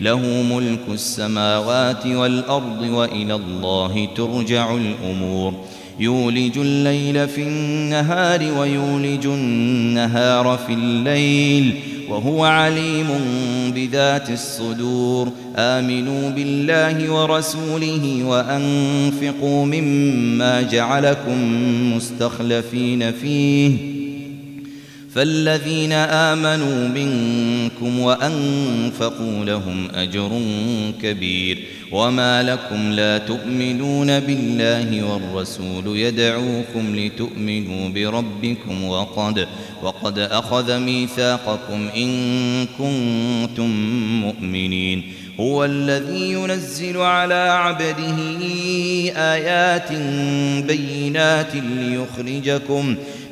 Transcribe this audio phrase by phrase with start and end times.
[0.00, 5.54] له ملك السماوات والأرض وإلى الله ترجع الأمور.
[6.00, 11.74] يولج الليل في النهار ويولج النهار في الليل
[12.08, 13.06] وهو عليم
[13.74, 15.32] بذات الصدور.
[15.56, 21.38] آمنوا بالله ورسوله وأنفقوا مما جعلكم
[21.96, 23.95] مستخلفين فيه.
[25.16, 30.40] فالذين آمنوا منكم وأنفقوا لهم أجر
[31.02, 39.46] كبير وما لكم لا تؤمنون بالله والرسول يدعوكم لتؤمنوا بربكم وقد
[39.82, 43.70] وقد أخذ ميثاقكم إن كنتم
[44.20, 45.02] مؤمنين.
[45.40, 48.16] هو الذي ينزل على عبده
[49.16, 49.92] آيات
[50.66, 52.96] بينات ليخرجكم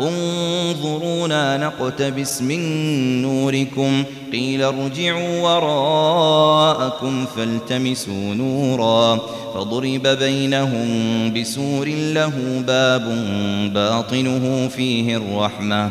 [0.00, 2.60] انظرونا نقتبس من
[3.22, 4.04] نوركم.
[4.32, 9.20] قيل ارجعوا وراءكم فالتمسوا نورا.
[9.54, 10.88] فضرب بينهم
[11.34, 13.04] بسور له باب
[13.74, 15.90] باطنه فيه الرحمة.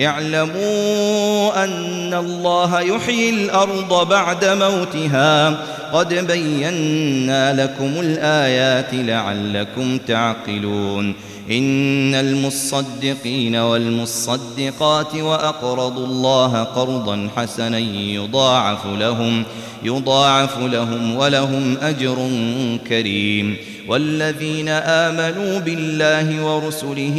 [0.00, 5.56] اعلموا أن الله يحيي الأرض بعد موتها.
[5.92, 11.14] قد بينا لكم الآيات لعلكم تعقلون.
[11.50, 19.44] إن المصدقين والمصدقات وأقرضوا الله قرضا حسنا يضاعف لهم
[19.82, 22.30] يضاعف لهم ولهم أجر
[22.88, 23.56] كريم.
[23.88, 27.18] والذين آمنوا بالله ورسله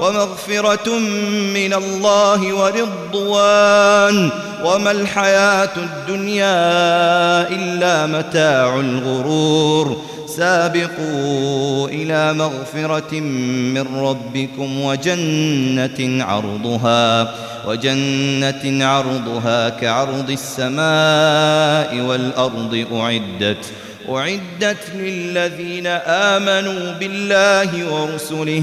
[0.00, 0.98] ومغفرة
[1.54, 4.30] من الله ورضوان.
[4.64, 10.02] وما الحياة الدنيا إلا متاع الغرور.
[10.36, 17.34] سابقوا إلى مغفرة من ربكم وجنة عرضها
[17.66, 23.64] وجنة عرضها كعرض السماء والأرض أعدت
[24.08, 28.62] أعدت للذين آمنوا بالله ورسله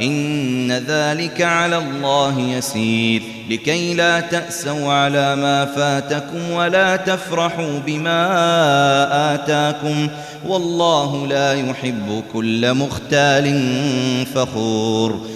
[0.00, 3.22] إن ذلك على الله يسير.
[3.50, 10.08] لكي لا تأسوا على ما فاتكم ولا تفرحوا بما آتاكم.
[10.46, 13.66] والله لا يحب كل مختال
[14.34, 15.35] فخور.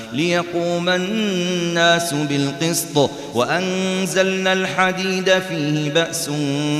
[0.13, 6.29] ليقوم الناس بالقسط وأنزلنا الحديد فيه بأس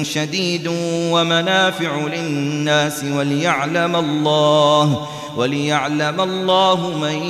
[0.04, 5.08] شديد ومنافع للناس وليعلم الله
[5.38, 7.24] وليعلم الله من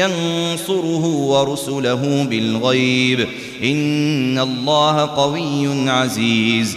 [0.00, 3.28] ينصره ورسله بالغيب.
[3.62, 6.76] إن الله قوي عزيز.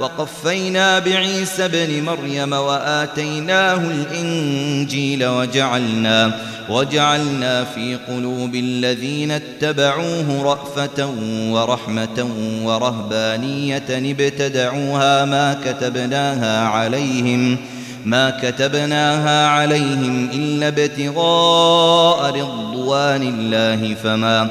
[0.00, 6.32] وقفينا بعيسى ابن مريم وآتيناه الإنجيل وجعلنا
[6.68, 11.10] وجعلنا في قلوب الذين اتبعوه رأفة
[11.50, 12.28] ورحمة
[12.62, 17.56] ورهبانية ابتدعوها ما كتبناها عليهم
[18.04, 24.50] ما كتبناها عليهم إلا ابتغاء رضوان الله فما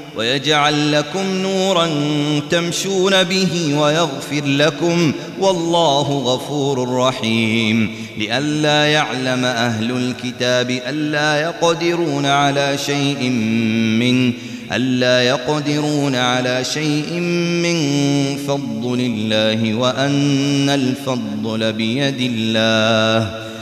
[0.17, 1.89] ويجعل لكم نورا
[2.49, 7.95] تمشون به ويغفر لكم والله غفور رحيم.
[8.17, 13.29] لئلا يعلم أهل الكتاب ألا يقدرون على شيء
[13.99, 14.33] من
[14.71, 17.13] ألا يقدرون على شيء
[17.63, 17.77] من
[18.47, 23.50] فضل الله وأن الفضل بيد الله.